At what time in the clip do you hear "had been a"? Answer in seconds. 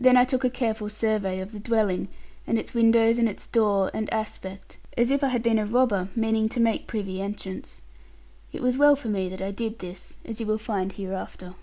5.28-5.64